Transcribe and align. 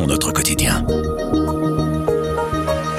notre 0.00 0.32
quotidien. 0.32 0.86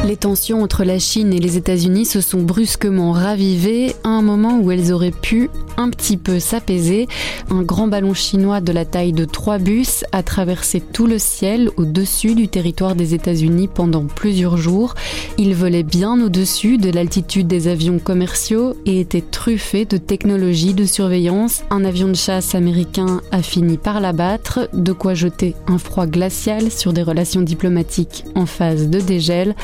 Les 0.05 0.15
tensions 0.15 0.61
entre 0.61 0.83
la 0.83 0.99
Chine 0.99 1.33
et 1.33 1.39
les 1.39 1.57
États-Unis 1.57 2.05
se 2.05 2.21
sont 2.21 2.41
brusquement 2.43 3.13
ravivées 3.13 3.95
à 4.03 4.09
un 4.09 4.21
moment 4.21 4.59
où 4.59 4.69
elles 4.69 4.93
auraient 4.93 5.11
pu 5.11 5.49
un 5.77 5.89
petit 5.89 6.17
peu 6.17 6.39
s'apaiser. 6.39 7.07
Un 7.49 7.61
grand 7.61 7.87
ballon 7.87 8.13
chinois 8.13 8.61
de 8.61 8.71
la 8.71 8.85
taille 8.85 9.13
de 9.13 9.25
trois 9.25 9.57
bus 9.57 10.03
a 10.11 10.23
traversé 10.23 10.81
tout 10.81 11.07
le 11.07 11.19
ciel 11.19 11.69
au-dessus 11.77 12.35
du 12.35 12.47
territoire 12.47 12.95
des 12.95 13.13
États-Unis 13.13 13.67
pendant 13.67 14.05
plusieurs 14.05 14.57
jours. 14.57 14.95
Il 15.37 15.55
volait 15.55 15.83
bien 15.83 16.19
au-dessus 16.21 16.77
de 16.77 16.89
l'altitude 16.89 17.47
des 17.47 17.67
avions 17.67 17.99
commerciaux 17.99 18.75
et 18.85 18.99
était 18.99 19.21
truffé 19.21 19.85
de 19.85 19.97
technologies 19.97 20.73
de 20.73 20.85
surveillance. 20.85 21.63
Un 21.69 21.85
avion 21.85 22.07
de 22.07 22.15
chasse 22.15 22.55
américain 22.55 23.21
a 23.31 23.41
fini 23.41 23.77
par 23.77 23.99
l'abattre, 23.99 24.69
de 24.73 24.91
quoi 24.91 25.13
jeter 25.13 25.55
un 25.67 25.77
froid 25.77 26.07
glacial 26.07 26.71
sur 26.71 26.93
des 26.93 27.03
relations 27.03 27.41
diplomatiques 27.41 28.25
en 28.35 28.45
phase 28.45 28.89
de 28.89 28.99
dégel. 28.99 29.55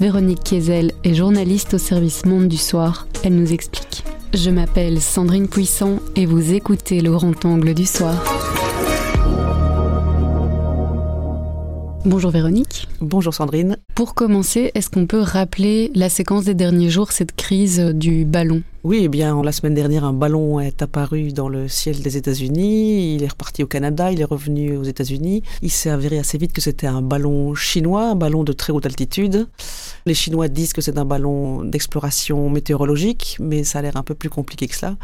Véronique 0.00 0.44
Kiesel 0.44 0.92
est 1.04 1.14
journaliste 1.14 1.74
au 1.74 1.78
service 1.78 2.24
Monde 2.24 2.48
du 2.48 2.56
Soir. 2.56 3.06
Elle 3.24 3.34
nous 3.34 3.52
explique. 3.52 3.87
Je 4.34 4.50
m'appelle 4.50 5.00
Sandrine 5.00 5.48
Puissant 5.48 6.00
et 6.14 6.26
vous 6.26 6.52
écoutez 6.52 7.00
le 7.00 7.10
grand 7.10 7.44
angle 7.46 7.72
du 7.72 7.86
soir. 7.86 8.37
Bonjour 12.04 12.30
Véronique. 12.30 12.86
Bonjour 13.00 13.34
Sandrine. 13.34 13.76
Pour 13.96 14.14
commencer, 14.14 14.70
est-ce 14.74 14.88
qu'on 14.88 15.06
peut 15.06 15.20
rappeler 15.20 15.90
la 15.96 16.08
séquence 16.08 16.44
des 16.44 16.54
derniers 16.54 16.90
jours, 16.90 17.10
cette 17.10 17.34
crise 17.34 17.80
du 17.80 18.24
ballon? 18.24 18.62
Oui, 18.84 19.00
eh 19.02 19.08
bien, 19.08 19.42
la 19.42 19.50
semaine 19.50 19.74
dernière, 19.74 20.04
un 20.04 20.12
ballon 20.12 20.60
est 20.60 20.80
apparu 20.80 21.32
dans 21.32 21.48
le 21.48 21.66
ciel 21.66 22.00
des 22.00 22.16
États-Unis. 22.16 23.16
Il 23.16 23.24
est 23.24 23.28
reparti 23.28 23.64
au 23.64 23.66
Canada, 23.66 24.12
il 24.12 24.20
est 24.20 24.24
revenu 24.24 24.76
aux 24.76 24.84
États-Unis. 24.84 25.42
Il 25.60 25.72
s'est 25.72 25.90
avéré 25.90 26.18
assez 26.18 26.38
vite 26.38 26.52
que 26.52 26.60
c'était 26.60 26.86
un 26.86 27.02
ballon 27.02 27.56
chinois, 27.56 28.10
un 28.10 28.14
ballon 28.14 28.44
de 28.44 28.52
très 28.52 28.72
haute 28.72 28.86
altitude. 28.86 29.48
Les 30.06 30.14
Chinois 30.14 30.48
disent 30.48 30.72
que 30.72 30.80
c'est 30.80 30.98
un 30.98 31.04
ballon 31.04 31.64
d'exploration 31.64 32.48
météorologique, 32.48 33.36
mais 33.40 33.64
ça 33.64 33.80
a 33.80 33.82
l'air 33.82 33.96
un 33.96 34.04
peu 34.04 34.14
plus 34.14 34.30
compliqué 34.30 34.68
que 34.68 34.76
cela. 34.76 34.96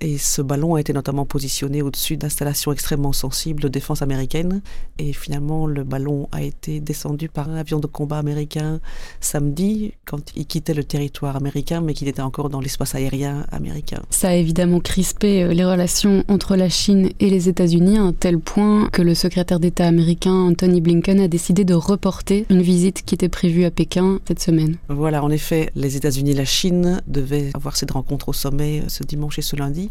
Et 0.00 0.18
ce 0.18 0.42
ballon 0.42 0.74
a 0.74 0.80
été 0.80 0.92
notamment 0.92 1.24
positionné 1.24 1.80
au-dessus 1.80 2.18
d'installations 2.18 2.70
extrêmement 2.70 3.14
sensibles 3.14 3.62
de 3.62 3.68
défense 3.68 4.02
américaine. 4.02 4.60
Et 4.98 5.14
finalement, 5.14 5.66
le 5.66 5.84
ballon 5.84 6.28
a 6.32 6.42
été 6.42 6.80
descendu 6.80 7.30
par 7.30 7.48
un 7.48 7.56
avion 7.56 7.80
de 7.80 7.86
combat 7.86 8.18
américain 8.18 8.80
samedi, 9.20 9.94
quand 10.04 10.32
il 10.36 10.46
quittait 10.46 10.74
le 10.74 10.84
territoire 10.84 11.36
américain, 11.36 11.80
mais 11.80 11.94
qu'il 11.94 12.08
était 12.08 12.20
encore 12.20 12.50
dans 12.50 12.60
l'espace 12.60 12.94
aérien 12.94 13.46
américain. 13.52 14.02
Ça 14.10 14.28
a 14.28 14.34
évidemment 14.34 14.80
crispé 14.80 15.42
euh, 15.42 15.54
les 15.54 15.64
relations 15.64 16.24
entre 16.28 16.56
la 16.56 16.68
Chine 16.68 17.10
et 17.18 17.30
les 17.30 17.48
États-Unis 17.48 17.96
à 17.96 18.02
un 18.02 18.12
tel 18.12 18.38
point 18.38 18.88
que 18.90 19.00
le 19.02 19.14
secrétaire 19.14 19.60
d'État 19.60 19.86
américain 19.86 20.34
Anthony 20.34 20.80
Blinken 20.80 21.20
a 21.20 21.28
décidé 21.28 21.64
de 21.64 21.74
reporter 21.74 22.44
une 22.50 22.62
visite 22.62 23.02
qui 23.04 23.14
était 23.14 23.30
prévue 23.30 23.64
à 23.64 23.70
Pékin 23.70 24.20
cette 24.28 24.40
semaine. 24.40 24.76
Voilà, 24.88 25.24
en 25.24 25.30
effet, 25.30 25.70
les 25.74 25.96
États-Unis 25.96 26.32
et 26.32 26.34
la 26.34 26.44
Chine 26.44 27.00
devaient 27.06 27.50
avoir 27.54 27.76
cette 27.76 27.92
rencontre 27.92 28.28
au 28.28 28.32
sommet 28.34 28.82
ce 28.88 29.02
dimanche 29.02 29.38
et 29.38 29.42
ce 29.42 29.56
lundi. 29.56 29.85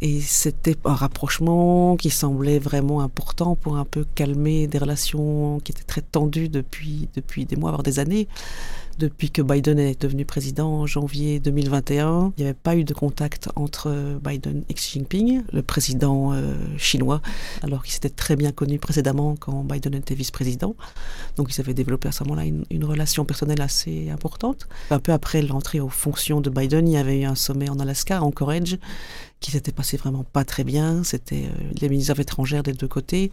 Et 0.00 0.20
c'était 0.20 0.76
un 0.84 0.94
rapprochement 0.94 1.96
qui 1.96 2.10
semblait 2.10 2.60
vraiment 2.60 3.00
important 3.00 3.56
pour 3.56 3.76
un 3.76 3.84
peu 3.84 4.06
calmer 4.14 4.68
des 4.68 4.78
relations 4.78 5.58
qui 5.64 5.72
étaient 5.72 5.82
très 5.82 6.02
tendues 6.02 6.48
depuis, 6.48 7.08
des 7.44 7.56
mois, 7.56 7.70
voire 7.70 7.82
des 7.82 7.98
années. 7.98 8.28
Depuis 8.98 9.30
que 9.30 9.42
Biden 9.42 9.78
est 9.78 10.02
devenu 10.02 10.24
président 10.24 10.68
en 10.70 10.86
janvier 10.86 11.38
2021, 11.38 12.32
il 12.36 12.42
n'y 12.42 12.48
avait 12.50 12.58
pas 12.58 12.74
eu 12.74 12.82
de 12.82 12.92
contact 12.92 13.48
entre 13.54 14.18
Biden 14.24 14.64
et 14.68 14.74
Xi 14.74 14.98
Jinping, 14.98 15.42
le 15.52 15.62
président 15.62 16.32
euh, 16.32 16.54
chinois, 16.78 17.22
alors 17.62 17.84
qu'il 17.84 17.92
s'était 17.92 18.10
très 18.10 18.34
bien 18.34 18.50
connu 18.50 18.80
précédemment 18.80 19.36
quand 19.38 19.62
Biden 19.62 19.94
était 19.94 20.16
vice-président. 20.16 20.74
Donc 21.36 21.54
ils 21.54 21.60
avaient 21.60 21.74
développé 21.74 22.08
à 22.08 22.12
ce 22.12 22.24
moment-là 22.24 22.44
une, 22.44 22.64
une, 22.70 22.84
relation 22.84 23.24
personnelle 23.24 23.60
assez 23.60 24.10
importante. 24.10 24.66
Un 24.90 24.98
peu 24.98 25.12
après 25.12 25.42
l'entrée 25.42 25.78
aux 25.78 25.88
fonctions 25.88 26.40
de 26.40 26.50
Biden, 26.50 26.88
il 26.88 26.94
y 26.94 26.96
avait 26.96 27.20
eu 27.20 27.24
un 27.24 27.36
sommet 27.36 27.70
en 27.70 27.78
Alaska, 27.78 28.20
en 28.20 28.26
Anchorage, 28.26 28.78
qui 29.40 29.52
s'était 29.52 29.72
passé 29.72 29.96
vraiment 29.96 30.24
pas 30.24 30.44
très 30.44 30.64
bien. 30.64 31.04
C'était 31.04 31.44
euh, 31.44 31.72
les 31.80 31.88
ministres 31.88 32.18
étrangères 32.18 32.62
des 32.62 32.72
deux 32.72 32.88
côtés. 32.88 33.30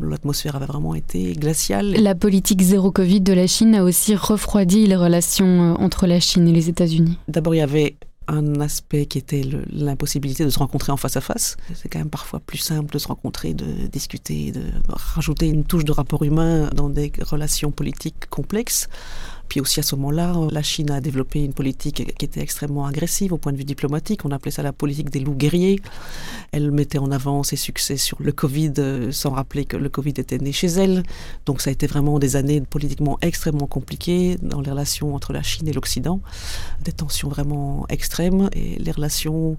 L'atmosphère 0.00 0.56
avait 0.56 0.66
vraiment 0.66 0.94
été 0.94 1.34
glaciale. 1.34 1.92
La 1.92 2.14
politique 2.14 2.62
zéro 2.62 2.90
Covid 2.90 3.20
de 3.20 3.32
la 3.32 3.46
Chine 3.46 3.74
a 3.74 3.84
aussi 3.84 4.16
refroidi 4.16 4.86
relations 4.96 5.74
euh, 5.74 5.74
entre 5.74 6.06
la 6.06 6.20
Chine 6.20 6.48
et 6.48 6.52
les 6.52 6.68
États-Unis. 6.68 7.18
D'abord, 7.28 7.54
il 7.54 7.58
y 7.58 7.62
avait 7.62 7.96
un 8.28 8.60
aspect 8.60 9.06
qui 9.06 9.18
était 9.18 9.42
l'impossibilité 9.70 10.44
de 10.44 10.50
se 10.50 10.58
rencontrer 10.58 10.92
en 10.92 10.96
face 10.96 11.16
à 11.16 11.20
face. 11.20 11.56
C'est 11.74 11.88
quand 11.88 11.98
même 11.98 12.10
parfois 12.10 12.40
plus 12.40 12.58
simple 12.58 12.92
de 12.92 12.98
se 12.98 13.08
rencontrer, 13.08 13.54
de 13.54 13.86
discuter, 13.86 14.50
de 14.50 14.62
rajouter 14.88 15.46
une 15.46 15.64
touche 15.64 15.84
de 15.84 15.92
rapport 15.92 16.24
humain 16.24 16.68
dans 16.74 16.88
des 16.88 17.12
relations 17.20 17.70
politiques 17.70 18.26
complexes. 18.28 18.88
Puis 19.48 19.60
aussi 19.60 19.80
à 19.80 19.82
ce 19.82 19.96
moment-là, 19.96 20.34
la 20.50 20.62
Chine 20.62 20.90
a 20.90 21.00
développé 21.00 21.44
une 21.44 21.52
politique 21.52 22.14
qui 22.18 22.24
était 22.24 22.40
extrêmement 22.40 22.86
agressive 22.86 23.32
au 23.32 23.38
point 23.38 23.52
de 23.52 23.58
vue 23.58 23.64
diplomatique. 23.64 24.24
On 24.24 24.30
appelait 24.30 24.50
ça 24.50 24.62
la 24.62 24.72
politique 24.72 25.10
des 25.10 25.20
loups 25.20 25.34
guerriers. 25.34 25.80
Elle 26.52 26.70
mettait 26.70 26.98
en 26.98 27.10
avant 27.10 27.42
ses 27.42 27.56
succès 27.56 27.96
sur 27.96 28.20
le 28.20 28.32
Covid 28.32 28.72
sans 29.10 29.30
rappeler 29.30 29.64
que 29.64 29.76
le 29.76 29.88
Covid 29.88 30.14
était 30.16 30.38
né 30.38 30.52
chez 30.52 30.68
elle. 30.68 31.02
Donc 31.44 31.60
ça 31.60 31.70
a 31.70 31.72
été 31.72 31.86
vraiment 31.86 32.18
des 32.18 32.36
années 32.36 32.60
politiquement 32.60 33.18
extrêmement 33.22 33.66
compliquées 33.66 34.36
dans 34.42 34.60
les 34.60 34.70
relations 34.70 35.14
entre 35.14 35.32
la 35.32 35.42
Chine 35.42 35.68
et 35.68 35.72
l'Occident. 35.72 36.20
Des 36.84 36.92
tensions 36.92 37.28
vraiment 37.28 37.86
extrêmes 37.88 38.48
et 38.52 38.78
les 38.78 38.92
relations 38.92 39.56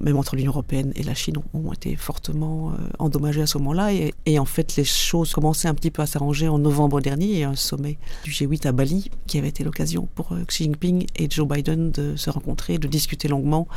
même 0.00 0.16
entre 0.16 0.36
l'Union 0.36 0.52
européenne 0.52 0.92
et 0.96 1.02
la 1.02 1.14
Chine, 1.14 1.36
ont 1.54 1.72
été 1.72 1.96
fortement 1.96 2.70
euh, 2.70 2.74
endommagées 2.98 3.42
à 3.42 3.46
ce 3.46 3.58
moment-là. 3.58 3.92
Et, 3.92 4.14
et, 4.26 4.38
en 4.38 4.44
fait, 4.44 4.76
les 4.76 4.84
choses 4.84 5.32
commençaient 5.32 5.68
un 5.68 5.74
petit 5.74 5.90
peu 5.90 6.02
à 6.02 6.06
s'arranger 6.06 6.48
en 6.48 6.58
novembre 6.58 7.00
dernier. 7.00 7.26
Il 7.26 7.38
y 7.38 7.44
a 7.44 7.50
un 7.50 7.56
sommet 7.56 7.98
du 8.24 8.30
G8 8.30 8.66
à 8.66 8.72
Bali 8.72 9.10
qui 9.26 9.38
avait 9.38 9.48
été 9.48 9.64
l'occasion 9.64 10.08
pour 10.14 10.32
euh, 10.32 10.44
Xi 10.46 10.64
Jinping 10.64 11.06
et 11.16 11.28
Joe 11.30 11.46
Biden 11.48 11.90
de 11.90 12.16
se 12.16 12.30
rencontrer, 12.30 12.78
de 12.78 12.88
discuter 12.88 13.28
longuement 13.28 13.68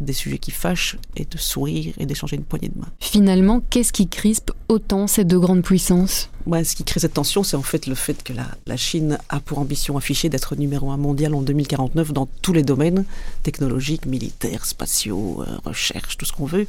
des 0.00 0.12
sujets 0.12 0.38
qui 0.38 0.50
fâchent 0.50 0.96
et 1.16 1.24
de 1.24 1.38
sourire 1.38 1.94
et 1.98 2.06
d'échanger 2.06 2.36
une 2.36 2.44
poignée 2.44 2.68
de 2.68 2.78
main. 2.78 2.88
Finalement, 3.00 3.60
qu'est-ce 3.70 3.92
qui 3.92 4.08
crispe 4.08 4.52
autant 4.68 5.06
ces 5.06 5.24
deux 5.24 5.38
grandes 5.38 5.62
puissances? 5.62 6.30
Ouais, 6.46 6.64
ce 6.64 6.74
qui 6.74 6.82
crée 6.82 7.00
cette 7.00 7.12
tension, 7.12 7.42
c'est 7.42 7.56
en 7.56 7.62
fait 7.62 7.86
le 7.86 7.94
fait 7.94 8.22
que 8.22 8.32
la, 8.32 8.46
la 8.66 8.78
Chine 8.78 9.18
a 9.28 9.38
pour 9.38 9.58
ambition 9.58 9.98
affichée 9.98 10.30
d'être 10.30 10.56
numéro 10.56 10.90
un 10.90 10.96
mondial 10.96 11.34
en 11.34 11.42
2049 11.42 12.12
dans 12.14 12.26
tous 12.40 12.54
les 12.54 12.62
domaines 12.62 13.04
technologiques, 13.42 14.06
militaires, 14.06 14.64
spatiaux, 14.64 15.42
euh, 15.46 15.57
recherche, 15.64 16.16
tout 16.16 16.24
ce 16.24 16.32
qu'on 16.32 16.46
veut. 16.46 16.66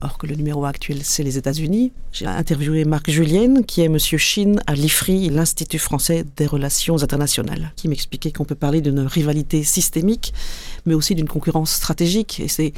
Or 0.00 0.16
que 0.16 0.28
le 0.28 0.36
numéro 0.36 0.64
actuel, 0.64 1.00
c'est 1.02 1.24
les 1.24 1.38
États-Unis. 1.38 1.90
J'ai 2.12 2.26
interviewé 2.26 2.84
Marc 2.84 3.10
Julienne, 3.10 3.64
qui 3.64 3.82
est 3.82 3.88
monsieur 3.88 4.16
Chine 4.16 4.60
à 4.68 4.74
l'IFRI, 4.74 5.28
l'Institut 5.28 5.80
français 5.80 6.24
des 6.36 6.46
relations 6.46 7.02
internationales, 7.02 7.72
qui 7.74 7.88
m'expliquait 7.88 8.30
qu'on 8.30 8.44
peut 8.44 8.54
parler 8.54 8.80
d'une 8.80 9.00
rivalité 9.00 9.64
systémique, 9.64 10.32
mais 10.86 10.94
aussi 10.94 11.16
d'une 11.16 11.26
concurrence 11.26 11.72
stratégique. 11.72 12.38
Et 12.38 12.46
c'est 12.46 12.74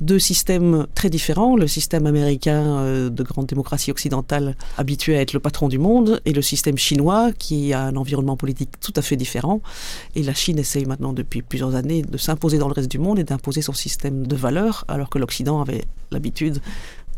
deux 0.00 0.18
systèmes 0.18 0.86
très 0.94 1.10
différents. 1.10 1.56
Le 1.56 1.66
système 1.66 2.06
américain 2.06 3.08
de 3.10 3.22
grande 3.22 3.46
démocratie 3.46 3.90
occidentale 3.90 4.56
habitué 4.78 5.16
à 5.16 5.20
être 5.20 5.32
le 5.32 5.40
patron 5.40 5.68
du 5.68 5.78
monde 5.78 6.20
et 6.24 6.32
le 6.32 6.42
système 6.42 6.78
chinois 6.78 7.32
qui 7.32 7.72
a 7.72 7.82
un 7.82 7.96
environnement 7.96 8.36
politique 8.36 8.70
tout 8.80 8.92
à 8.96 9.02
fait 9.02 9.16
différent. 9.16 9.60
Et 10.14 10.22
la 10.22 10.34
Chine 10.34 10.58
essaye 10.58 10.86
maintenant 10.86 11.12
depuis 11.12 11.42
plusieurs 11.42 11.74
années 11.74 12.02
de 12.02 12.18
s'imposer 12.18 12.58
dans 12.58 12.68
le 12.68 12.74
reste 12.74 12.90
du 12.90 12.98
monde 12.98 13.18
et 13.18 13.24
d'imposer 13.24 13.62
son 13.62 13.72
système 13.72 14.26
de 14.26 14.36
valeurs 14.36 14.84
alors 14.88 15.10
que 15.10 15.18
l'Occident 15.18 15.60
avait 15.60 15.84
l'habitude 16.10 16.60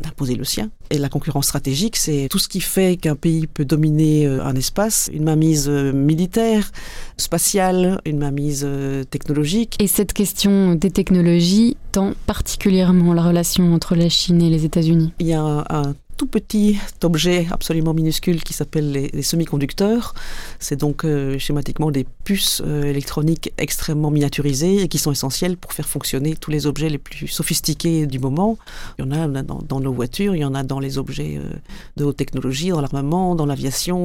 d'imposer 0.01 0.35
le 0.35 0.43
sien. 0.43 0.69
Et 0.89 0.97
la 0.97 1.09
concurrence 1.09 1.45
stratégique, 1.45 1.95
c'est 1.95 2.27
tout 2.29 2.39
ce 2.39 2.47
qui 2.47 2.61
fait 2.61 2.97
qu'un 2.97 3.15
pays 3.15 3.47
peut 3.47 3.65
dominer 3.65 4.25
un 4.27 4.55
espace, 4.55 5.09
une 5.13 5.23
mainmise 5.23 5.69
militaire, 5.69 6.71
spatiale, 7.17 7.99
une 8.05 8.19
mainmise 8.19 8.67
technologique. 9.09 9.75
Et 9.79 9.87
cette 9.87 10.13
question 10.13 10.75
des 10.75 10.91
technologies 10.91 11.77
tend 11.91 12.13
particulièrement 12.27 13.13
la 13.13 13.23
relation 13.23 13.73
entre 13.73 13.95
la 13.95 14.09
Chine 14.09 14.41
et 14.41 14.49
les 14.49 14.65
États-Unis. 14.65 15.13
Il 15.19 15.27
y 15.27 15.33
a 15.33 15.41
un, 15.41 15.63
un 15.69 15.93
tout 16.17 16.25
petit 16.25 16.77
objet 17.03 17.47
absolument 17.51 17.93
minuscule 17.93 18.43
qui 18.43 18.53
s'appelle 18.53 18.91
les, 18.91 19.21
semi-conducteurs. 19.21 20.13
C'est 20.59 20.75
donc 20.75 21.05
euh, 21.05 21.37
schématiquement 21.39 21.91
des 21.91 22.05
puces 22.23 22.61
euh, 22.65 22.83
électroniques 22.83 23.53
extrêmement 23.57 24.11
miniaturisées 24.11 24.83
et 24.83 24.87
qui 24.87 24.97
sont 24.97 25.11
essentielles 25.11 25.57
pour 25.57 25.73
faire 25.73 25.87
fonctionner 25.87 26.35
tous 26.35 26.51
les 26.51 26.67
objets 26.67 26.89
les 26.89 26.97
plus 26.97 27.27
sophistiqués 27.27 28.05
du 28.05 28.19
moment. 28.19 28.57
Il 28.97 29.05
y 29.05 29.07
en 29.07 29.11
a 29.11 29.27
dans, 29.27 29.79
nos 29.79 29.93
voitures, 29.93 30.35
il 30.35 30.39
y 30.39 30.45
en 30.45 30.55
a 30.55 30.63
dans 30.63 30.79
les 30.79 30.97
objets 30.97 31.37
euh, 31.37 31.53
de 31.97 32.03
haute 32.05 32.17
technologie, 32.17 32.69
dans 32.69 32.81
l'armement, 32.81 33.35
dans 33.35 33.45
l'aviation, 33.45 34.03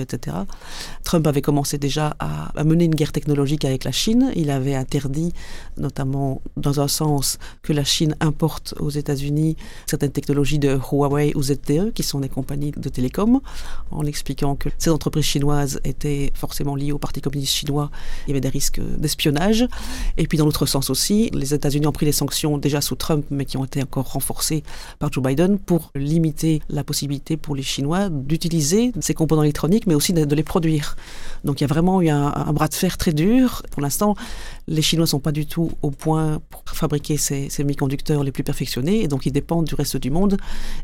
etc. 0.00 0.36
Trump 1.04 1.26
avait 1.26 1.42
commencé 1.42 1.78
déjà 1.78 2.16
à, 2.18 2.58
à 2.58 2.64
mener 2.64 2.84
une 2.84 2.94
guerre 2.94 3.12
technologique 3.12 3.64
avec 3.64 3.84
la 3.84 3.92
Chine. 3.92 4.32
Il 4.36 4.50
avait 4.50 4.74
interdit, 4.74 5.32
notamment 5.76 6.42
dans 6.56 6.80
un 6.80 6.88
sens, 6.88 7.38
que 7.62 7.72
la 7.72 7.84
Chine 7.84 8.16
importe 8.20 8.74
aux 8.78 8.90
États-Unis 8.90 9.56
certaines 9.86 10.12
technologies 10.12 10.58
de 10.58 10.78
Huawei 10.90 11.32
ZTE, 11.42 11.92
qui 11.94 12.02
sont 12.02 12.20
des 12.20 12.28
compagnies 12.28 12.72
de 12.72 12.88
télécom, 12.88 13.40
en 13.90 14.04
expliquant 14.04 14.56
que 14.56 14.68
ces 14.78 14.90
entreprises 14.90 15.24
chinoises 15.24 15.80
étaient 15.84 16.32
forcément 16.34 16.74
liées 16.74 16.92
au 16.92 16.98
Parti 16.98 17.20
communiste 17.20 17.54
chinois. 17.54 17.90
Il 18.26 18.30
y 18.30 18.32
avait 18.32 18.40
des 18.40 18.48
risques 18.48 18.80
d'espionnage. 18.98 19.66
Et 20.16 20.26
puis 20.26 20.38
dans 20.38 20.44
l'autre 20.44 20.66
sens 20.66 20.90
aussi, 20.90 21.30
les 21.32 21.54
États-Unis 21.54 21.86
ont 21.86 21.92
pris 21.92 22.06
des 22.06 22.12
sanctions 22.12 22.58
déjà 22.58 22.80
sous 22.80 22.96
Trump, 22.96 23.24
mais 23.30 23.44
qui 23.44 23.56
ont 23.56 23.64
été 23.64 23.82
encore 23.82 24.12
renforcées 24.12 24.62
par 24.98 25.12
Joe 25.12 25.24
Biden 25.24 25.58
pour 25.58 25.90
limiter 25.94 26.62
la 26.68 26.84
possibilité 26.84 27.36
pour 27.36 27.54
les 27.54 27.62
Chinois 27.62 28.08
d'utiliser 28.08 28.92
ces 29.00 29.14
composants 29.14 29.42
électroniques, 29.42 29.86
mais 29.86 29.94
aussi 29.94 30.12
de, 30.12 30.34
les 30.34 30.42
produire. 30.42 30.96
Donc 31.44 31.60
il 31.60 31.64
y 31.64 31.66
a 31.66 31.68
vraiment 31.68 32.00
eu 32.02 32.08
un, 32.08 32.52
bras 32.52 32.68
de 32.68 32.74
fer 32.74 32.98
très 32.98 33.12
dur. 33.12 33.62
Pour 33.70 33.82
l'instant, 33.82 34.14
les 34.66 34.82
Chinois 34.82 35.06
sont 35.06 35.20
pas 35.20 35.32
du 35.32 35.46
tout 35.46 35.70
au 35.82 35.90
point 35.90 36.40
pour 36.50 36.62
fabriquer 36.66 37.16
ces, 37.16 37.48
ces 37.48 37.62
semi-conducteurs 37.62 38.24
les 38.24 38.32
plus 38.32 38.44
perfectionnés, 38.44 39.02
et 39.02 39.08
donc 39.08 39.26
ils 39.26 39.32
dépendent 39.32 39.66
du 39.66 39.74
reste 39.74 39.96
du 39.96 40.10
monde. 40.10 40.36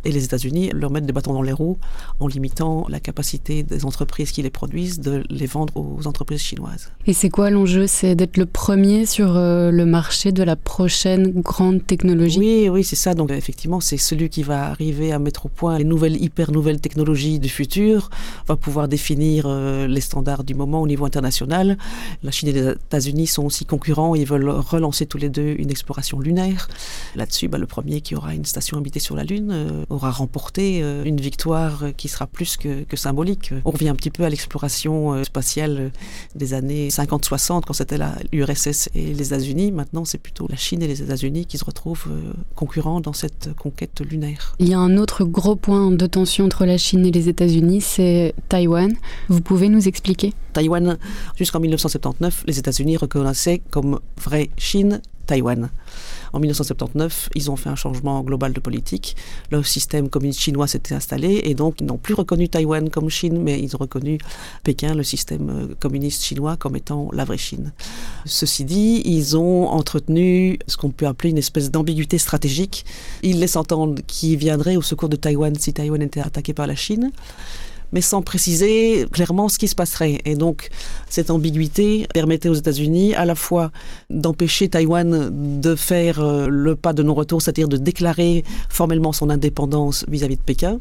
Et 0.04 0.12
les 0.12 0.24
États-Unis 0.24 0.45
leur 0.72 0.90
mettent 0.90 1.06
des 1.06 1.12
bâtons 1.12 1.32
dans 1.32 1.42
les 1.42 1.52
roues 1.52 1.78
en 2.20 2.26
limitant 2.26 2.86
la 2.88 3.00
capacité 3.00 3.62
des 3.62 3.84
entreprises 3.84 4.32
qui 4.32 4.42
les 4.42 4.50
produisent 4.50 5.00
de 5.00 5.24
les 5.30 5.46
vendre 5.46 5.76
aux 5.76 6.06
entreprises 6.06 6.40
chinoises. 6.40 6.90
Et 7.06 7.12
c'est 7.12 7.30
quoi 7.30 7.50
l'enjeu? 7.50 7.86
C'est 7.86 8.14
d'être 8.14 8.36
le 8.36 8.46
premier 8.46 9.06
sur 9.06 9.36
euh, 9.36 9.70
le 9.70 9.86
marché 9.86 10.32
de 10.32 10.42
la 10.42 10.56
prochaine 10.56 11.40
grande 11.40 11.86
technologie? 11.86 12.38
Oui, 12.38 12.68
oui, 12.68 12.84
c'est 12.84 12.96
ça. 12.96 13.14
Donc 13.14 13.30
effectivement, 13.30 13.80
c'est 13.80 13.96
celui 13.96 14.28
qui 14.28 14.42
va 14.42 14.68
arriver 14.68 15.12
à 15.12 15.18
mettre 15.18 15.46
au 15.46 15.48
point 15.48 15.78
les 15.78 15.84
nouvelles, 15.84 16.22
hyper 16.22 16.52
nouvelles 16.52 16.80
technologies 16.80 17.38
du 17.38 17.48
futur, 17.48 18.10
va 18.46 18.56
pouvoir 18.56 18.88
définir 18.88 19.44
euh, 19.46 19.86
les 19.86 20.00
standards 20.00 20.44
du 20.44 20.54
moment 20.54 20.80
au 20.82 20.86
niveau 20.86 21.04
international. 21.04 21.76
La 22.22 22.30
Chine 22.30 22.48
et 22.48 22.52
les 22.52 22.70
États-Unis 22.70 23.26
sont 23.26 23.44
aussi 23.44 23.64
concurrents, 23.64 24.14
ils 24.14 24.26
veulent 24.26 24.48
relancer 24.48 25.06
tous 25.06 25.18
les 25.18 25.28
deux 25.28 25.54
une 25.58 25.70
exploration 25.70 26.20
lunaire. 26.20 26.68
Là-dessus, 27.14 27.48
bah, 27.48 27.58
le 27.58 27.66
premier 27.66 28.00
qui 28.00 28.14
aura 28.14 28.34
une 28.34 28.44
station 28.44 28.78
habitée 28.78 29.00
sur 29.00 29.16
la 29.16 29.24
Lune 29.24 29.50
euh, 29.52 29.84
aura 29.90 30.10
remporté 30.10 30.35
euh, 30.58 31.04
une 31.04 31.20
victoire 31.20 31.84
qui 31.96 32.08
sera 32.08 32.26
plus 32.26 32.56
que, 32.56 32.84
que, 32.84 32.96
symbolique. 32.96 33.52
On 33.64 33.70
revient 33.70 33.88
un 33.88 33.94
petit 33.94 34.10
peu 34.10 34.24
à 34.24 34.30
l'exploration 34.30 35.14
euh, 35.14 35.24
spatiale 35.24 35.90
des 36.34 36.54
années 36.54 36.88
50-60, 36.88 37.62
quand 37.66 37.72
c'était 37.72 37.98
l'URSS 38.32 38.88
et 38.94 39.14
les 39.14 39.26
États-Unis. 39.28 39.72
Maintenant, 39.72 40.04
c'est 40.04 40.18
plutôt 40.18 40.46
la 40.48 40.56
Chine 40.56 40.82
et 40.82 40.86
les 40.86 41.02
États-Unis 41.02 41.46
qui 41.46 41.58
se 41.58 41.64
retrouvent 41.64 42.06
euh, 42.10 42.32
concurrents 42.54 43.00
dans 43.00 43.12
cette 43.12 43.54
conquête 43.54 44.00
lunaire. 44.00 44.54
Il 44.58 44.68
y 44.68 44.74
a 44.74 44.78
un 44.78 44.96
autre 44.96 45.24
gros 45.24 45.56
point 45.56 45.90
de 45.90 46.06
tension 46.06 46.44
entre 46.44 46.64
la 46.64 46.78
Chine 46.78 47.06
et 47.06 47.10
les 47.10 47.28
États-Unis, 47.28 47.80
c'est 47.80 48.34
Taïwan. 48.48 48.92
Vous 49.28 49.40
pouvez 49.40 49.68
nous 49.68 49.88
expliquer? 49.88 50.32
Taïwan, 50.52 50.96
jusqu'en 51.36 51.60
1979, 51.60 52.44
les 52.46 52.58
États-Unis 52.58 52.96
reconnaissaient 52.96 53.60
comme 53.70 54.00
vraie 54.18 54.50
Chine 54.56 55.00
Taïwan. 55.26 55.70
En 56.36 56.38
1979, 56.38 57.30
ils 57.34 57.50
ont 57.50 57.56
fait 57.56 57.70
un 57.70 57.76
changement 57.76 58.20
global 58.20 58.52
de 58.52 58.60
politique. 58.60 59.16
Le 59.50 59.62
système 59.62 60.10
communiste 60.10 60.40
chinois 60.40 60.66
s'était 60.66 60.94
installé 60.94 61.40
et 61.44 61.54
donc 61.54 61.76
ils 61.80 61.86
n'ont 61.86 61.96
plus 61.96 62.12
reconnu 62.12 62.50
Taïwan 62.50 62.90
comme 62.90 63.08
Chine, 63.08 63.40
mais 63.42 63.58
ils 63.58 63.74
ont 63.74 63.78
reconnu 63.78 64.18
Pékin, 64.62 64.94
le 64.94 65.02
système 65.02 65.74
communiste 65.80 66.22
chinois, 66.22 66.58
comme 66.58 66.76
étant 66.76 67.08
la 67.14 67.24
vraie 67.24 67.38
Chine. 67.38 67.72
Ceci 68.26 68.66
dit, 68.66 69.00
ils 69.06 69.38
ont 69.38 69.66
entretenu 69.68 70.58
ce 70.66 70.76
qu'on 70.76 70.90
peut 70.90 71.06
appeler 71.06 71.30
une 71.30 71.38
espèce 71.38 71.70
d'ambiguïté 71.70 72.18
stratégique. 72.18 72.84
Ils 73.22 73.40
laissent 73.40 73.56
entendre 73.56 74.02
qu'ils 74.06 74.36
viendraient 74.36 74.76
au 74.76 74.82
secours 74.82 75.08
de 75.08 75.16
Taïwan 75.16 75.54
si 75.54 75.72
Taïwan 75.72 76.02
était 76.02 76.20
attaqué 76.20 76.52
par 76.52 76.66
la 76.66 76.74
Chine 76.74 77.12
mais 77.92 78.00
sans 78.00 78.22
préciser 78.22 79.06
clairement 79.12 79.48
ce 79.48 79.58
qui 79.58 79.68
se 79.68 79.74
passerait. 79.74 80.20
Et 80.24 80.34
donc, 80.34 80.68
cette 81.08 81.30
ambiguïté 81.30 82.06
permettait 82.12 82.48
aux 82.48 82.54
États-Unis 82.54 83.14
à 83.14 83.24
la 83.24 83.34
fois 83.34 83.70
d'empêcher 84.10 84.68
Taïwan 84.68 85.60
de 85.60 85.74
faire 85.74 86.20
euh, 86.20 86.46
le 86.48 86.76
pas 86.76 86.92
de 86.92 87.02
non-retour, 87.02 87.42
c'est-à-dire 87.42 87.68
de 87.68 87.76
déclarer 87.76 88.44
formellement 88.68 89.12
son 89.12 89.30
indépendance 89.30 90.04
vis-à-vis 90.08 90.36
de 90.36 90.42
Pékin. 90.42 90.78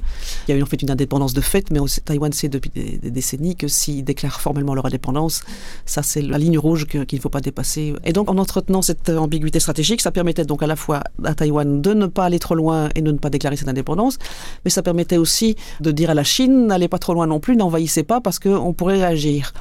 Il 0.48 0.52
y 0.52 0.54
a 0.54 0.57
eu 0.57 0.63
en 0.63 0.66
fait 0.66 0.81
une 0.81 0.92
indépendance 0.92 1.34
de 1.34 1.42
fait, 1.42 1.72
mais 1.72 1.80
Taïwan 2.04 2.31
sait 2.34 2.50
depuis 2.50 2.72
des, 2.74 3.12
décennies 3.12 3.56
que 3.56 3.68
s'ils 3.68 4.04
déclarent 4.04 4.42
formellement 4.42 4.74
leur 4.74 4.86
indépendance, 4.86 5.44
ça 5.86 6.04
c'est 6.04 6.22
la 6.22 6.38
ligne 6.38 6.57
rouge 6.57 6.86
qu'il 6.86 7.06
ne 7.18 7.22
faut 7.22 7.30
pas 7.30 7.42
dépasser. 7.42 7.94
Et 8.04 8.13
donc, 8.13 8.30
en 8.30 8.38
entretenant 8.38 8.81
cette 8.81 9.10
ambiguïté 9.10 9.60
stratégique, 9.60 10.02
ça 10.02 10.12
permettait 10.12 10.46
donc 10.46 10.63
à 10.63 10.68
la 10.68 10.75
fois 10.75 11.02
à 11.24 11.36
Taïwan 11.36 11.81
de 11.81 11.94
ne 11.94 12.07
pas 12.07 12.25
aller 12.25 12.40
trop 12.40 12.56
loin 12.56 12.90
et 12.96 13.02
de 13.02 13.12
ne 13.12 13.18
pas 13.18 13.30
déclarer 13.30 13.56
cette 13.56 13.69
indépendance, 13.69 14.18
mais 14.63 14.72
ça 14.72 14.81
permettait 14.81 15.18
aussi 15.18 15.56
de 15.81 15.92
dire 15.92 16.10
à 16.10 16.13
la 16.13 16.24
Chine, 16.24 16.68
n'allez 16.68 16.88
pas 16.88 17.00
trop 17.06 17.13
loin 17.13 17.28
non 17.28 17.40
plus, 17.40 17.56
n'envahissez 17.56 18.02
pas 18.02 18.19
parce 18.19 18.40
qu'on 18.40 18.74
pourrait 18.74 18.98
réagir. 18.98 19.54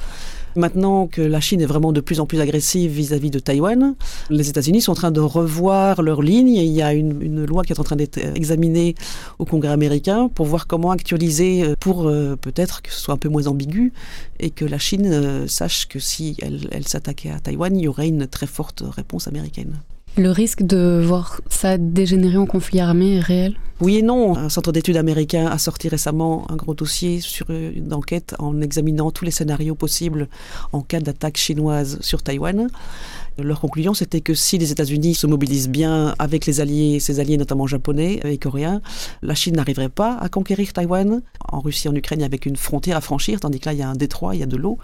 Maintenant 0.55 1.05
que 1.05 1.21
la 1.21 1.39
Chine 1.41 1.61
est 1.61 1.67
vraiment 1.67 1.91
de 1.91 2.01
plus 2.01 2.19
en 2.19 2.25
plus 2.25 2.41
agressive 2.41 2.89
vis-à-vis 2.89 3.29
de 3.29 3.37
Taïwan, 3.37 3.93
les 4.31 4.49
États-Unis 4.49 4.81
sont 4.81 4.93
en 4.93 4.95
train 4.95 5.11
de 5.11 5.19
revoir 5.19 6.01
leur 6.01 6.23
ligne. 6.23 6.55
Il 6.55 6.71
y 6.71 6.81
a 6.81 6.93
une, 6.93 7.45
loi 7.45 7.63
qui 7.63 7.71
est 7.73 7.79
en 7.79 7.83
train 7.83 7.97
d'être 7.97 8.17
examinée 8.17 8.95
au 9.37 9.45
Congrès 9.45 9.73
américain 9.73 10.27
pour 10.33 10.47
voir 10.47 10.65
comment 10.65 10.89
actualiser 10.89 11.75
pour 11.79 12.07
euh, 12.07 12.35
peut-être 12.35 12.81
que 12.81 12.91
ce 12.91 12.99
soit 12.99 13.13
un 13.13 13.17
peu 13.17 13.29
moins 13.29 13.45
ambigu 13.45 13.93
et 14.39 14.49
que 14.49 14.65
la 14.65 14.79
Chine 14.79 15.05
euh, 15.05 15.47
sache 15.47 15.87
que 15.87 15.99
si 15.99 16.37
elle, 16.41 16.67
elle 16.71 16.87
s'attaquait 16.87 17.29
à 17.29 17.39
Taïwan, 17.39 17.77
il 17.77 17.83
y 17.83 17.87
aurait 17.87 18.07
une 18.07 18.25
très 18.25 18.47
forte 18.47 18.81
réponse 18.95 19.27
américaine. 19.27 19.75
Le 20.17 20.31
risque 20.31 20.63
de 20.63 21.01
voir 21.03 21.41
ça 21.49 21.77
dégénérer 21.77 22.37
en 22.37 22.45
conflit 22.45 22.79
armé 22.79 23.17
est 23.17 23.19
réel? 23.19 23.55
Oui 23.81 23.97
et 23.97 24.01
non. 24.01 24.37
Un 24.37 24.47
centre 24.47 24.71
d'études 24.71 24.95
américain 24.95 25.47
a 25.47 25.57
sorti 25.57 25.89
récemment 25.89 26.49
un 26.49 26.55
gros 26.55 26.73
dossier 26.73 27.19
sur 27.19 27.47
enquête 27.91 28.33
en 28.39 28.61
examinant 28.61 29.11
tous 29.11 29.25
les 29.25 29.31
scénarios 29.31 29.75
possibles 29.75 30.29
en 30.71 30.79
cas 30.81 31.01
d'attaque 31.01 31.35
chinoise 31.35 31.97
sur 31.99 32.23
Taïwan. 32.23 32.69
Leur 33.37 33.59
conclusion, 33.59 33.93
c'était 33.93 34.21
que 34.21 34.33
si 34.33 34.57
les 34.57 34.71
États-Unis 34.71 35.13
se 35.13 35.27
mobilisent 35.27 35.67
bien 35.67 36.15
avec 36.19 36.45
les 36.45 36.61
alliés, 36.61 37.01
ses 37.01 37.19
alliés 37.19 37.35
notamment 37.35 37.67
japonais 37.67 38.21
et 38.23 38.37
coréens, 38.37 38.81
la 39.21 39.35
Chine 39.35 39.57
n'arriverait 39.57 39.89
pas 39.89 40.17
à 40.21 40.29
conquérir 40.29 40.71
Taïwan. 40.71 41.21
En 41.49 41.59
Russie, 41.59 41.89
en 41.89 41.95
Ukraine, 41.95 42.21
il 42.21 42.33
y 42.33 42.39
qu'une 42.39 42.55
frontière 42.55 42.95
à 42.95 43.01
franchir, 43.01 43.41
tandis 43.41 43.59
que 43.59 43.65
là, 43.65 43.73
il 43.73 43.79
y 43.79 43.81
a 43.81 43.89
un 43.89 43.95
détroit, 43.95 44.35
il 44.35 44.39
y 44.39 44.43
a 44.43 44.45
de 44.45 44.55
l'eau. 44.55 44.77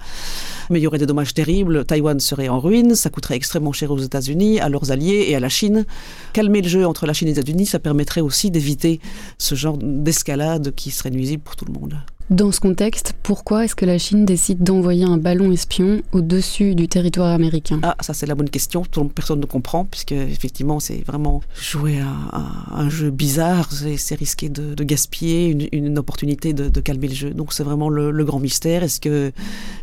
Mais 0.69 0.80
il 0.80 0.83
y 0.83 0.88
aurait 0.88 0.98
des 0.98 1.06
dommages 1.06 1.33
terribles. 1.33 1.86
Taïwan 1.86 2.19
serait 2.19 2.50
en 2.50 2.59
ruine, 2.59 2.94
ça 2.94 3.09
coûterait 3.09 3.36
extrêmement 3.36 3.71
cher 3.71 3.89
aux 3.89 4.00
États-Unis, 4.00 4.59
à 4.59 4.68
leurs 4.68 4.92
alliés 4.92 5.27
et 5.30 5.36
à 5.36 5.39
la 5.39 5.50
Chine. 5.50 5.86
Calmer 6.33 6.62
le 6.62 6.68
jeu 6.68 6.86
entre 6.86 7.06
la 7.06 7.13
Chine 7.13 7.30
et 7.30 7.31
les 7.31 7.39
États-Unis, 7.39 7.68
ça 7.68 7.80
permettrait 7.80 8.21
aussi 8.21 8.51
d'éviter 8.51 9.00
ce 9.38 9.56
genre 9.56 9.77
d'escalade 9.77 10.74
qui 10.75 10.92
serait 10.92 11.12
nuisible 11.12 11.42
pour 11.42 11.56
tout 11.56 11.65
le 11.65 11.74
monde. 11.74 11.95
Dans 12.29 12.51
ce 12.51 12.59
contexte, 12.59 13.13
pourquoi 13.23 13.65
est-ce 13.65 13.75
que 13.75 13.85
la 13.85 13.97
Chine 13.97 14.25
décide 14.25 14.63
d'envoyer 14.63 15.03
un 15.03 15.18
ballon 15.18 15.51
espion 15.51 16.01
au-dessus 16.12 16.75
du 16.75 16.88
territoire 16.88 17.33
américain? 17.33 17.79
Ah, 17.83 17.95
ça 18.00 18.13
c'est 18.13 18.25
la 18.25 18.35
bonne 18.35 18.50
question. 18.50 18.83
Personne 19.13 19.39
ne 19.39 19.45
comprend, 19.45 19.85
puisque 19.85 20.13
effectivement 20.13 20.79
c'est 20.79 21.03
vraiment 21.06 21.41
jouer 21.59 22.00
à, 22.00 22.75
un, 22.75 22.89
jeu 22.89 23.09
bizarre. 23.09 23.69
C'est 23.71 24.15
risquer 24.15 24.50
de, 24.50 24.81
gaspiller 24.83 25.69
une, 25.73 25.97
opportunité 26.00 26.53
de, 26.53 26.79
calmer 26.79 27.09
le 27.09 27.15
jeu. 27.15 27.29
Donc 27.31 27.53
c'est 27.53 27.63
vraiment 27.63 27.89
le, 27.89 28.12
le, 28.12 28.25
grand 28.25 28.39
mystère. 28.39 28.83
Est-ce 28.83 29.00
que 29.00 29.31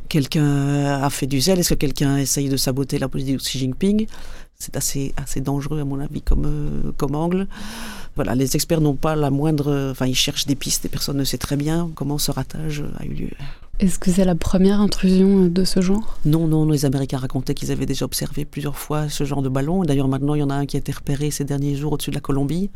quelqu'un 0.09 1.03
a 1.03 1.11
fait 1.11 1.27
du 1.27 1.41
zèle? 1.41 1.59
Est-ce 1.59 1.71
que 1.71 1.75
quelqu'un 1.75 2.17
essaye 2.17 2.49
de 2.49 2.57
saboter 2.57 2.99
la 2.99 3.09
politique 3.09 3.37
de 3.37 3.41
Xi 3.41 3.59
Jinping? 3.59 4.07
C'est 4.61 4.77
assez, 4.77 5.15
assez 5.17 5.41
dangereux 5.41 5.81
à 5.81 5.85
mon 5.85 6.01
avis 6.01 6.21
comme, 6.21 6.47
euh, 6.47 6.93
comme 6.97 7.15
angle. 7.15 7.47
Voilà, 8.19 8.35
les 8.35 8.57
experts 8.57 8.81
n'ont 8.81 8.97
pas 8.97 9.15
la 9.15 9.31
moindre. 9.31 9.93
Enfin, 9.93 10.07
ils 10.07 10.17
cherchent 10.17 10.45
des 10.45 10.57
pistes 10.57 10.85
et 10.85 10.89
personne 10.89 11.17
ne 11.19 11.23
sait 11.23 11.39
très 11.39 11.55
bien 11.55 11.89
comment 11.95 12.19
ce 12.19 12.33
ratage 12.33 12.83
a 12.99 13.05
eu 13.05 13.11
lieu. 13.11 13.31
Est-ce 13.79 14.01
que 14.01 14.11
c'est 14.11 14.25
la 14.25 14.35
première 14.35 14.81
intrusion 14.81 15.47
de 15.47 15.63
ce 15.63 15.81
genre? 15.81 16.19
Non, 16.25 16.49
non, 16.49 16.69
les 16.69 16.85
Américains 16.85 17.19
racontaient 17.19 17.55
qu'ils 17.55 17.71
avaient 17.71 17.87
déjà 17.87 18.07
observé 18.07 18.45
plusieurs 18.45 18.77
fois 18.77 19.09
ce 19.09 19.23
genre 19.23 19.41
de 19.41 19.49
ballon. 19.49 19.85
D'ailleurs, 19.85 20.09
maintenant, 20.09 20.35
il 20.35 20.41
y 20.41 20.43
en 20.43 20.51
a 20.51 20.55
un 20.55 20.67
qui 20.67 20.75
a 20.77 20.81
été 20.81 20.91
repéré 20.91 21.31
ces 21.31 21.45
derniers 21.45 21.77
jours 21.77 21.93
au-dessus 21.93 22.11
de 22.11 22.17
la 22.17 22.21
Colombie. 22.21 22.71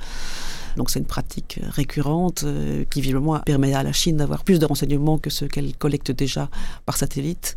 Donc 0.76 0.90
c'est 0.90 0.98
une 0.98 1.06
pratique 1.06 1.60
récurrente 1.68 2.44
euh, 2.44 2.84
qui 2.90 3.00
visiblement 3.00 3.38
permet 3.40 3.74
à 3.74 3.82
la 3.82 3.92
Chine 3.92 4.16
d'avoir 4.16 4.44
plus 4.44 4.58
de 4.58 4.66
renseignements 4.66 5.18
que 5.18 5.30
ceux 5.30 5.48
qu'elle 5.48 5.76
collecte 5.76 6.10
déjà 6.10 6.48
par 6.86 6.96
satellite. 6.96 7.56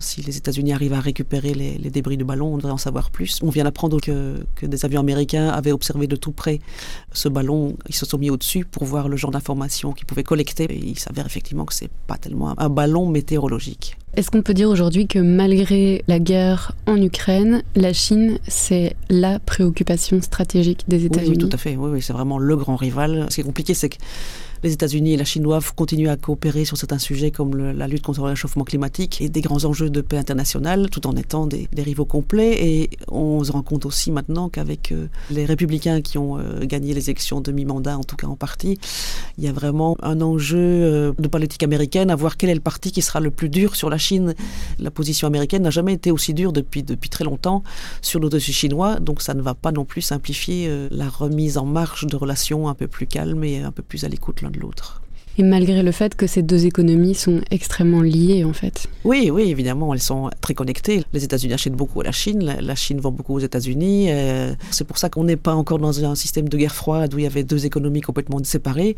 Si 0.00 0.22
les 0.22 0.36
États-Unis 0.36 0.72
arrivent 0.72 0.94
à 0.94 1.00
récupérer 1.00 1.54
les, 1.54 1.90
débris 1.90 2.16
du 2.16 2.24
ballon, 2.24 2.54
on 2.54 2.56
devrait 2.56 2.72
en 2.72 2.78
savoir 2.78 3.10
plus. 3.10 3.38
On 3.42 3.50
vient 3.50 3.64
d'apprendre 3.64 4.00
que, 4.00 4.44
que, 4.54 4.66
des 4.66 4.84
avions 4.84 5.00
américains 5.00 5.48
avaient 5.48 5.72
observé 5.72 6.06
de 6.06 6.16
tout 6.16 6.32
près 6.32 6.60
ce 7.12 7.28
ballon. 7.28 7.76
Ils 7.88 7.94
se 7.94 8.04
sont 8.04 8.18
mis 8.18 8.30
au-dessus 8.30 8.64
pour 8.64 8.84
voir 8.84 9.08
le 9.08 9.16
genre 9.16 9.30
d'informations 9.30 9.92
qu'ils 9.92 10.06
pouvaient 10.06 10.24
collecter. 10.24 10.64
Et 10.64 10.78
il 10.78 10.98
s'avère 10.98 11.26
effectivement 11.26 11.64
que 11.64 11.74
c'est 11.74 11.90
pas 12.06 12.18
tellement 12.18 12.58
un 12.58 12.68
ballon 12.68 13.08
météorologique. 13.08 13.96
Est-ce 14.14 14.30
qu'on 14.30 14.42
peut 14.42 14.54
dire 14.54 14.70
aujourd'hui 14.70 15.06
que 15.06 15.18
malgré 15.18 16.02
la 16.08 16.18
guerre 16.18 16.72
en 16.86 16.96
Ukraine, 16.96 17.62
la 17.74 17.92
Chine, 17.92 18.38
c'est 18.48 18.96
la 19.10 19.38
préoccupation 19.38 20.22
stratégique 20.22 20.84
des 20.88 21.04
États-Unis 21.04 21.36
oui, 21.36 21.42
oui, 21.42 21.48
tout 21.50 21.54
à 21.54 21.58
fait. 21.58 21.76
Oui, 21.76 21.90
oui, 21.92 22.02
c'est 22.02 22.14
vraiment 22.14 22.38
le 22.38 22.56
grand 22.56 22.76
rival. 22.76 23.26
Ce 23.28 23.34
qui 23.34 23.40
est 23.42 23.44
compliqué, 23.44 23.74
c'est 23.74 23.90
que 23.90 23.98
les 24.62 24.72
États-Unis 24.72 25.14
et 25.14 25.16
la 25.16 25.24
Chine 25.24 25.42
doivent 25.42 25.74
continuer 25.74 26.08
à 26.08 26.16
coopérer 26.16 26.64
sur 26.64 26.76
certains 26.76 26.98
sujets 26.98 27.30
comme 27.30 27.56
la 27.56 27.86
lutte 27.86 28.02
contre 28.02 28.20
le 28.20 28.28
réchauffement 28.28 28.64
climatique 28.64 29.20
et 29.20 29.28
des 29.28 29.40
grands 29.40 29.64
enjeux 29.64 29.90
de 29.90 30.00
paix 30.00 30.18
internationale, 30.18 30.88
tout 30.90 31.06
en 31.06 31.16
étant 31.16 31.46
des, 31.46 31.68
rivaux 31.78 32.04
complets. 32.04 32.64
Et 32.64 32.90
on 33.08 33.44
se 33.44 33.52
rend 33.52 33.62
compte 33.62 33.86
aussi 33.86 34.10
maintenant 34.10 34.48
qu'avec 34.48 34.92
euh, 34.92 35.06
les 35.30 35.44
républicains 35.44 36.00
qui 36.00 36.18
ont 36.18 36.38
euh, 36.38 36.64
gagné 36.64 36.94
les 36.94 37.10
élections 37.10 37.40
demi-mandat, 37.40 37.98
en 37.98 38.04
tout 38.04 38.16
cas 38.16 38.26
en 38.26 38.36
partie, 38.36 38.78
il 39.38 39.44
y 39.44 39.48
a 39.48 39.52
vraiment 39.52 39.96
un 40.02 40.20
enjeu 40.20 40.58
euh, 40.58 41.12
de 41.18 41.28
politique 41.28 41.62
américaine 41.62 42.10
à 42.10 42.16
voir 42.16 42.36
quel 42.36 42.50
est 42.50 42.54
le 42.54 42.60
parti 42.60 42.92
qui 42.92 43.02
sera 43.02 43.20
le 43.20 43.30
plus 43.30 43.48
dur 43.48 43.76
sur 43.76 43.90
la 43.90 43.98
Chine. 43.98 44.34
La 44.78 44.90
position 44.90 45.26
américaine 45.26 45.62
n'a 45.62 45.70
jamais 45.70 45.92
été 45.92 46.10
aussi 46.10 46.34
dure 46.34 46.52
depuis, 46.52 46.82
depuis 46.82 47.10
très 47.10 47.24
longtemps 47.24 47.62
sur 48.02 48.20
le 48.20 48.28
dossier 48.28 48.52
chinois, 48.52 48.98
donc 49.00 49.22
ça 49.22 49.34
ne 49.34 49.42
va 49.42 49.54
pas 49.54 49.72
non 49.72 49.84
plus 49.84 50.02
simplifier 50.02 50.70
la 50.90 51.08
remise 51.08 51.58
en 51.58 51.64
marche 51.64 52.06
de 52.06 52.16
relations 52.16 52.68
un 52.68 52.74
peu 52.74 52.86
plus 52.86 53.06
calmes 53.06 53.44
et 53.44 53.60
un 53.60 53.72
peu 53.72 53.82
plus 53.82 54.04
à 54.04 54.08
l'écoute 54.08 54.42
de 54.50 54.60
l'autre. 54.60 55.02
Et 55.38 55.42
malgré 55.42 55.82
le 55.82 55.92
fait 55.92 56.14
que 56.14 56.26
ces 56.26 56.42
deux 56.42 56.64
économies 56.64 57.14
sont 57.14 57.40
extrêmement 57.50 58.00
liées, 58.00 58.44
en 58.44 58.54
fait. 58.54 58.86
Oui, 59.04 59.30
oui, 59.30 59.50
évidemment, 59.50 59.92
elles 59.92 60.00
sont 60.00 60.30
très 60.40 60.54
connectées. 60.54 61.04
Les 61.12 61.24
États-Unis 61.24 61.52
achètent 61.52 61.74
beaucoup 61.74 62.00
à 62.00 62.04
la 62.04 62.12
Chine, 62.12 62.56
la 62.58 62.74
Chine 62.74 63.00
vend 63.00 63.12
beaucoup 63.12 63.34
aux 63.34 63.40
États-Unis. 63.40 64.06
Euh, 64.08 64.54
c'est 64.70 64.84
pour 64.84 64.96
ça 64.96 65.10
qu'on 65.10 65.24
n'est 65.24 65.36
pas 65.36 65.54
encore 65.54 65.78
dans 65.78 66.04
un 66.04 66.14
système 66.14 66.48
de 66.48 66.56
guerre 66.56 66.74
froide 66.74 67.12
où 67.12 67.18
il 67.18 67.24
y 67.24 67.26
avait 67.26 67.44
deux 67.44 67.66
économies 67.66 68.00
complètement 68.00 68.42
séparées. 68.44 68.96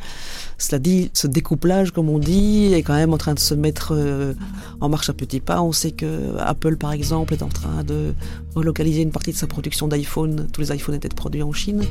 Cela 0.59 0.79
dit, 0.79 1.11
ce 1.13 1.27
découplage, 1.27 1.91
comme 1.91 2.09
on 2.09 2.19
dit, 2.19 2.73
est 2.73 2.83
quand 2.83 2.95
même 2.95 3.13
en 3.13 3.19
train 3.19 3.35
de 3.35 3.41
se 3.41 3.55
mettre 3.55 3.93
euh, 3.93 4.35
en 4.81 4.89
marche 4.89 5.11
à 5.11 5.15
petits 5.15 5.41
pas. 5.41 5.61
On 5.61 5.73
sait 5.73 5.91
que 5.91 6.37
Apple, 6.39 6.77
par 6.77 6.93
exemple, 6.93 7.35
est 7.35 7.43
en 7.43 7.49
train 7.49 7.83
de 7.83 8.15
relocaliser 8.55 9.03
une 9.03 9.11
partie 9.11 9.33
de 9.33 9.37
sa 9.37 9.49
production 9.49 9.89
d'iPhone. 9.89 10.47
Tous 10.53 10.61
les 10.61 10.73
iPhones 10.73 10.95
étaient 10.95 11.09
produits 11.09 11.43
en 11.43 11.53
Chine 11.53 11.83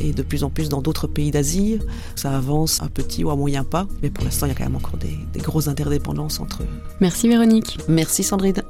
et 0.00 0.12
de 0.12 0.22
plus 0.22 0.44
en 0.44 0.50
plus 0.50 0.68
dans 0.68 0.82
d'autres 0.82 1.06
pays 1.06 1.30
d'Asie. 1.30 1.78
Ça 2.14 2.36
avance 2.36 2.82
à 2.82 2.88
petit 2.88 3.24
ou 3.24 3.30
à 3.30 3.36
moyen 3.36 3.64
pas. 3.64 3.85
Mais 4.02 4.10
pour 4.10 4.24
l'instant, 4.24 4.46
il 4.46 4.50
y 4.50 4.52
a 4.52 4.54
quand 4.54 4.64
même 4.64 4.76
encore 4.76 4.98
des, 4.98 5.18
des 5.32 5.40
grosses 5.40 5.68
interdépendances 5.68 6.40
entre 6.40 6.62
eux. 6.62 6.68
Merci 7.00 7.28
Véronique. 7.28 7.78
Merci 7.88 8.22
Sandrine. 8.22 8.62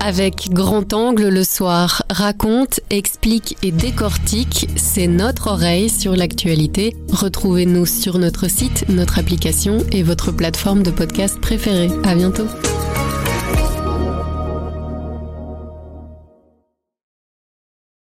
Avec 0.00 0.48
Grand 0.52 0.94
Angle 0.94 1.28
le 1.28 1.44
soir, 1.44 2.02
raconte, 2.08 2.80
explique 2.88 3.58
et 3.62 3.72
décortique, 3.72 4.66
c'est 4.74 5.06
notre 5.06 5.48
oreille 5.48 5.90
sur 5.90 6.16
l'actualité. 6.16 6.96
Retrouvez-nous 7.12 7.84
sur 7.84 8.18
notre 8.18 8.48
site, 8.48 8.86
notre 8.88 9.18
application 9.18 9.78
et 9.92 10.02
votre 10.02 10.32
plateforme 10.32 10.82
de 10.82 10.90
podcast 10.90 11.38
préférée. 11.40 11.90
À 12.04 12.14
bientôt. 12.14 12.46